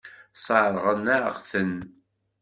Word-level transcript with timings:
Sseṛɣen-aɣ-ten. 0.33 1.73